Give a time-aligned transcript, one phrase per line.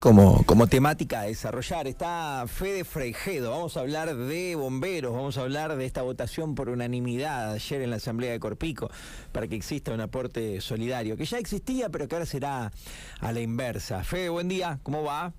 [0.00, 1.88] como, como temática a desarrollar.
[1.88, 6.68] Está Fede Freijedo, vamos a hablar de bomberos, vamos a hablar de esta votación por
[6.68, 8.90] unanimidad ayer en la Asamblea de Corpico
[9.32, 12.70] para que exista un aporte solidario, que ya existía pero que ahora será
[13.20, 14.04] a la inversa.
[14.04, 15.32] Fede, buen día, ¿cómo va?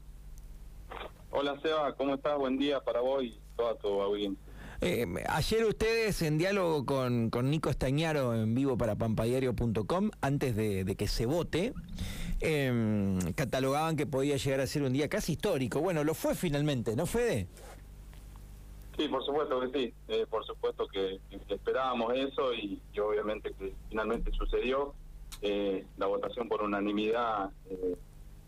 [1.32, 2.38] Hola Seba, ¿cómo estás?
[2.38, 4.49] Buen día para vos y toda tu audiencia.
[4.82, 10.96] Eh, ayer ustedes en diálogo con, con Nico Estañaro en vivo para pampadiario.com, antes de,
[10.98, 11.74] que se vote,
[12.40, 15.82] eh, catalogaban que podía llegar a ser un día casi histórico.
[15.82, 17.48] Bueno, lo fue finalmente, ¿no, Fede?
[19.00, 19.94] Sí, por supuesto que sí.
[20.10, 24.94] Eh, por supuesto que, esperábamos eso y, obviamente que finalmente sucedió.
[25.42, 27.96] Eh, la votación por unanimidad eh,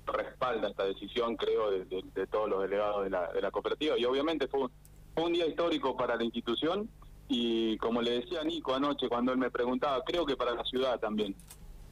[0.05, 3.97] respalda esta decisión, creo, de, de, de, todos los delegados de la, de la cooperativa
[3.97, 4.71] y obviamente fue, fue
[5.15, 6.89] un día histórico para la institución
[7.27, 10.99] y como le decía Nico anoche cuando él me preguntaba, creo que para la ciudad
[10.99, 11.35] también.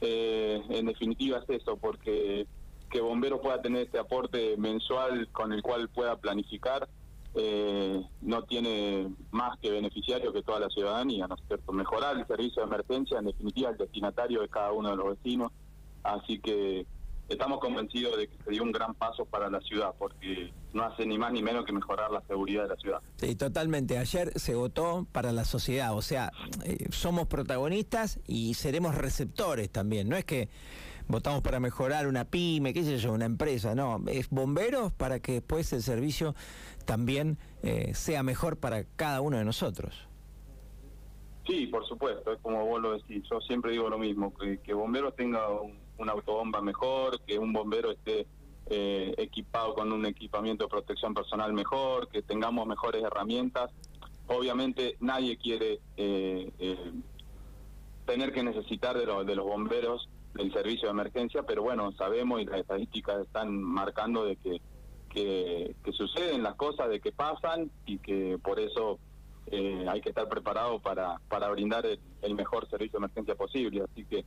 [0.02, 2.46] Eh, en definitiva es eso, porque
[2.90, 6.88] que Bomberos pueda tener este aporte mensual con el cual pueda planificar,
[7.34, 11.72] eh, no tiene más que beneficiario que toda la ciudadanía, ¿no es cierto?
[11.72, 15.52] Mejorar el servicio de emergencia, en definitiva, el destinatario de cada uno de los vecinos.
[16.02, 16.86] Así que
[17.30, 21.16] estamos convencidos de que sería un gran paso para la ciudad, porque no hace ni
[21.16, 23.00] más ni menos que mejorar la seguridad de la ciudad.
[23.16, 23.98] Sí, totalmente.
[23.98, 26.32] Ayer se votó para la sociedad, o sea,
[26.64, 30.08] eh, somos protagonistas y seremos receptores también.
[30.08, 30.48] No es que
[31.06, 35.34] votamos para mejorar una pyme, qué sé yo, una empresa, no, es bomberos para que
[35.34, 36.34] después el servicio
[36.84, 40.08] también eh, sea mejor para cada uno de nosotros.
[41.46, 44.72] Sí, por supuesto, es como vos lo decís, yo siempre digo lo mismo, que, que
[44.72, 48.26] bomberos tenga un, una autobomba mejor, que un bombero esté
[48.66, 53.70] eh, equipado con un equipamiento de protección personal mejor, que tengamos mejores herramientas.
[54.26, 56.92] Obviamente nadie quiere eh, eh,
[58.06, 62.40] tener que necesitar de, lo, de los bomberos del servicio de emergencia, pero bueno, sabemos
[62.40, 64.60] y las estadísticas están marcando de que,
[65.10, 68.98] que, suceden las cosas, de que pasan y que por eso
[69.48, 73.82] eh, hay que estar preparado para, para brindar el, el mejor servicio de emergencia posible.
[73.82, 74.24] Así que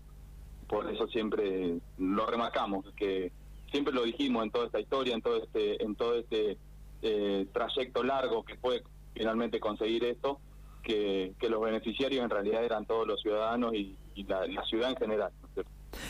[0.74, 3.32] por eso siempre lo remarcamos, que
[3.70, 6.58] siempre lo dijimos en toda esta historia, en todo este, en todo este
[7.04, 8.82] eh, trayecto largo que fue
[9.14, 10.40] finalmente conseguir esto,
[10.82, 13.96] que, los beneficiarios en realidad eran todos los ciudadanos y,
[14.28, 15.32] la, ciudad en general.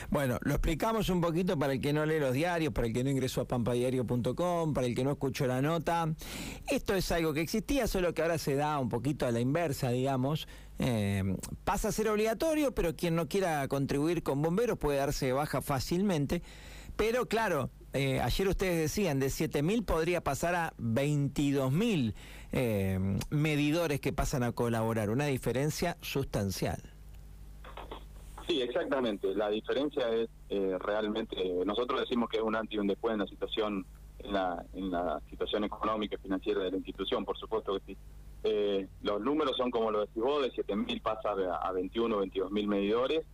[0.10, 2.94] ¿No bueno, lo explicamos un poquito para el que no lee los diarios, para el
[2.94, 6.14] que no ingresó a pampadiario.com, para el que no escuchó la nota.
[6.70, 9.90] Esto es algo que existía, solo que ahora se da un poquito a la inversa,
[9.90, 10.48] digamos.
[10.80, 15.62] Eh, pasa a ser obligatorio, pero quien no quiera contribuir con bomberos puede darse baja
[15.62, 16.42] fácilmente.
[16.96, 22.14] Pero claro, eh, ayer ustedes decían, de 7.000 podría pasar a 22.000
[22.52, 26.93] eh, medidores que pasan a colaborar, una diferencia sustancial.
[28.48, 29.34] Sí, exactamente.
[29.36, 33.20] La diferencia es eh, realmente, nosotros decimos que es un antes y un después en
[33.20, 33.86] la situación,
[34.20, 37.98] en la, en la situación económica y financiera de la institución, por supuesto que sí.
[38.44, 41.30] Eh, los números son como lo decís vos, de 7.000 pasa
[41.62, 43.26] a 21, 22 mil medidores.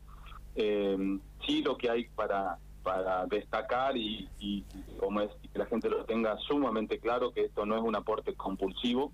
[0.56, 4.64] Eh, sí, lo que hay para para destacar y, y,
[5.00, 8.34] como es que la gente lo tenga sumamente claro que esto no es un aporte
[8.36, 9.12] compulsivo.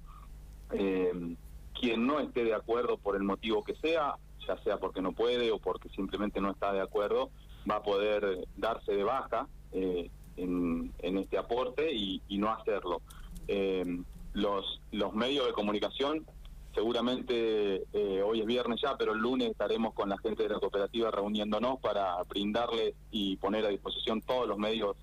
[0.72, 1.35] Eh,
[1.73, 4.16] quien no esté de acuerdo por el motivo que sea,
[4.47, 7.29] ya sea porque no puede o porque simplemente no está de acuerdo,
[7.69, 13.01] va a poder darse de baja eh, en, este aporte y, no hacerlo.
[13.47, 13.85] Eh,
[14.34, 14.81] los,
[15.13, 16.25] medios de comunicación,
[16.73, 20.59] seguramente eh, hoy es viernes ya, pero el lunes estaremos con la gente de la
[20.59, 24.97] cooperativa reuniéndonos para brindarles y poner a disposición todos los medios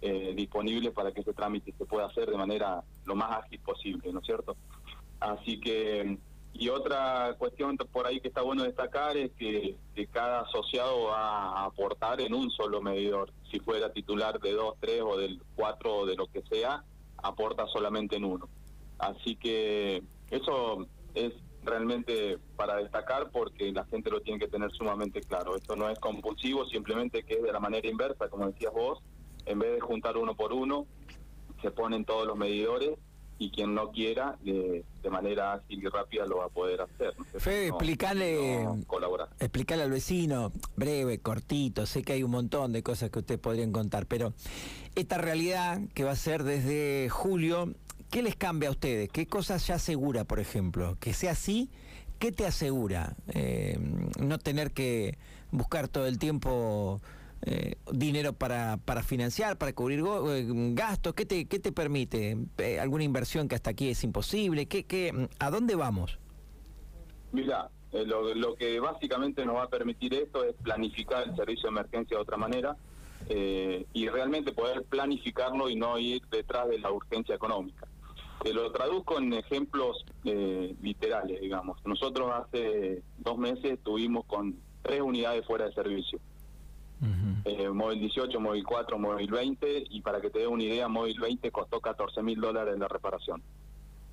[0.00, 4.12] eh, disponibles para que ese trámite se pueda hacer de manera lo más ágil posible,
[4.12, 4.56] ¿no es cierto?
[5.20, 6.18] Así que
[6.54, 9.76] y otra cuestión por ahí que está bueno destacar es que,
[10.10, 13.32] cada asociado va a aportar en un solo medidor.
[13.50, 16.84] Si fuera titular de dos, tres o del cuatro o de lo que sea,
[17.16, 18.48] aporta solamente en uno.
[18.98, 21.32] Así que eso es
[21.64, 25.56] realmente para destacar porque la gente lo tiene que tener sumamente claro.
[25.56, 29.02] Esto no es compulsivo, simplemente que es de la manera inversa, como decías vos.
[29.46, 30.86] En vez de juntar uno por uno,
[31.62, 32.98] se ponen todos los medidores
[33.42, 37.12] y quien no quiera de, de, manera ágil y rápida lo va a poder hacer.
[37.18, 37.24] ¿no?
[37.40, 38.78] Fede, no, explícale, no
[39.40, 43.72] explícale al vecino, breve, cortito, sé que hay un montón de cosas que ustedes podrían
[43.72, 44.32] contar, pero
[44.94, 47.74] esta realidad que va a ser desde julio,
[48.10, 49.08] ¿qué les cambia a ustedes?
[49.10, 50.96] ¿Qué cosas ya asegura, por ejemplo?
[51.00, 51.68] Que sea así,
[52.20, 53.16] ¿qué te asegura?
[53.34, 53.76] Eh,
[54.20, 55.18] no tener que
[55.50, 57.00] buscar todo el tiempo
[57.42, 61.14] eh, dinero para, para financiar, para cubrir eh, gastos?
[61.14, 62.36] ¿Qué te, qué te permite?
[62.58, 64.66] Eh, ¿Alguna inversión que hasta aquí es imposible?
[64.66, 66.18] ¿Qué, qué, ¿A dónde vamos?
[67.32, 71.68] Mira, lo, lo, que básicamente nos va a permitir esto es planificar el servicio de
[71.68, 72.76] emergencia de otra manera.
[73.28, 77.86] eh, y realmente poder planificarlo y no ir detrás de la urgencia económica.
[78.52, 81.78] Lo traduzco en ejemplos eh, literales, digamos.
[81.84, 86.18] Nosotros hace dos meses estuvimos con tres unidades fuera de servicio.
[87.44, 91.18] Eh, móvil 18, móvil 4, móvil 20 y para que te dé una idea, móvil
[91.18, 93.42] 20 costó 14 mil dólares la reparación.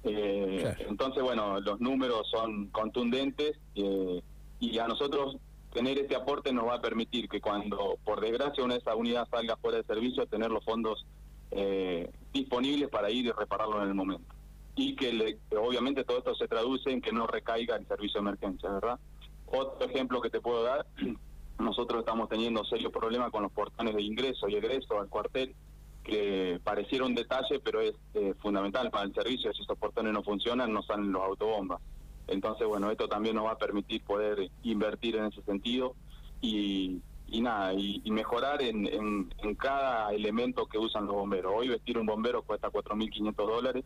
[0.03, 5.37] Eh, entonces, bueno, los números son contundentes y a nosotros
[5.73, 9.29] tener este aporte nos va a permitir que cuando, por desgracia, una de esas unidades
[9.29, 11.05] salga fuera de servicio, tener los fondos
[11.51, 14.33] eh, disponibles para ir y repararlo en el momento.
[14.75, 18.69] Y que obviamente todo esto se traduce en que no recaiga el servicio de emergencia,
[18.69, 18.99] ¿verdad?
[19.47, 20.85] Otro ejemplo que te puedo dar,
[21.59, 25.55] nosotros estamos teniendo serios problemas con los portones de ingreso y egreso al cuartel,
[26.03, 29.53] que pareciera un detalle, pero es eh, fundamental para el servicio.
[29.53, 31.81] Si esos portones no funcionan, no salen los autobombas.
[32.27, 35.95] Entonces, bueno, esto también nos va a permitir poder invertir en ese sentido
[36.41, 41.53] y, y nada, y, mejorar en, en, cada elemento que usan los bomberos.
[41.55, 43.85] Hoy vestir un bombero cuesta 4.500 dólares,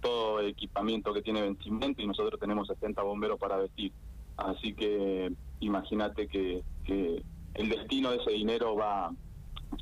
[0.00, 3.92] todo equipamiento que tiene vencimiento y nosotros tenemos 60 bomberos para vestir.
[4.36, 7.22] Así que imagínate que, que
[7.54, 9.10] el destino de ese dinero va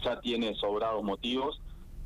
[0.04, 1.60] ya tiene sobrados motivos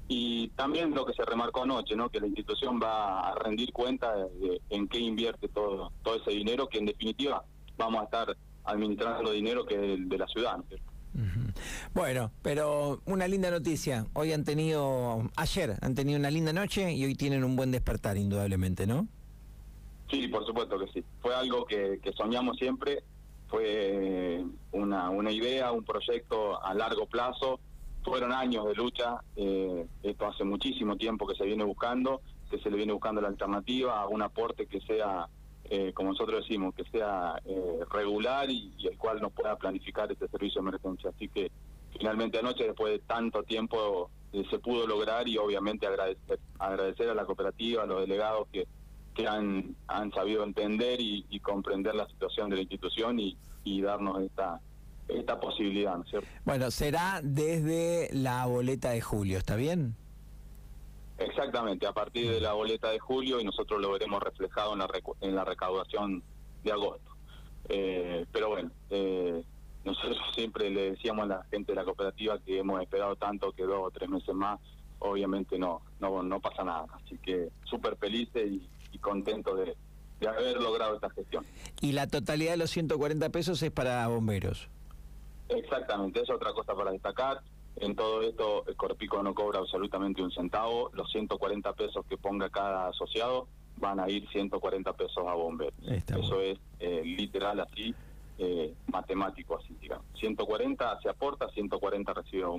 [0.08, 2.08] y también lo que se remarcó anoche, ¿no?
[2.08, 6.68] que la institución va a rendir cuenta de, en qué invierte todo todo ese dinero,
[6.68, 7.44] que en definitiva
[7.76, 10.58] vamos a estar administrando dinero que es de la ciudad.
[11.94, 14.06] Bueno, pero una linda noticia.
[14.14, 18.16] Hoy han tenido, ayer han tenido una linda noche y hoy tienen un buen despertar,
[18.16, 19.06] indudablemente, ¿no?
[20.10, 21.04] Sí, por supuesto que sí.
[21.20, 23.04] Fue algo que, soñamos siempre,
[23.54, 27.60] fue una, una idea, un proyecto a largo plazo.
[28.02, 32.20] Fueron años de lucha, eh, esto hace muchísimo tiempo que se viene buscando,
[32.50, 35.28] que se le viene buscando la alternativa, un aporte que sea
[35.70, 40.28] eh, como nosotros decimos, que sea eh, regular y, el cual nos pueda planificar este
[40.28, 41.10] servicio de emergencia.
[41.10, 41.50] Así que
[41.96, 47.14] finalmente anoche, después de tanto tiempo, eh, se pudo lograr y obviamente agradecer, agradecer a
[47.14, 48.66] la cooperativa, a los delegados que,
[49.14, 54.22] que han, han sabido entender y, comprender la situación de la institución y, y darnos
[54.22, 54.60] esta
[55.08, 56.28] esta posibilidad, ¿no es cierto?
[56.44, 59.96] Bueno, será desde la boleta de julio, ¿está bien?
[61.18, 64.88] Exactamente, a partir de la boleta de julio y nosotros lo veremos reflejado en la,
[65.20, 66.22] en la recaudación
[66.62, 67.16] de agosto.
[67.68, 69.44] Eh, pero bueno, eh,
[69.84, 73.62] nosotros siempre le decíamos a la gente de la cooperativa que hemos esperado tanto que
[73.62, 74.58] dos o tres meses más,
[74.98, 76.86] obviamente no, no, no pasa nada.
[77.04, 79.76] Así que súper felices y, y contentos de,
[80.20, 81.44] de haber logrado esta gestión.
[81.80, 84.68] ¿Y la totalidad de los 140 pesos es para bomberos?
[85.48, 87.42] Exactamente, es otra cosa para destacar.
[87.76, 90.90] En todo esto, el Corpico no cobra absolutamente un centavo.
[90.94, 95.74] Los 140 pesos que ponga cada asociado van a ir 140 pesos a bomberos.
[95.82, 97.92] Eso es eh, literal así,
[98.38, 100.06] eh, matemático así, digamos.
[100.20, 102.52] 140 se aporta, 140 recibe bomberos.